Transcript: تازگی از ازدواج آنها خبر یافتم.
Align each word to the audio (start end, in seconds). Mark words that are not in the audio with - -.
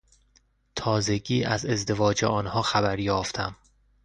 تازگی 0.75 1.43
از 1.43 1.65
ازدواج 1.65 2.23
آنها 2.23 2.61
خبر 2.61 2.99
یافتم. 2.99 3.55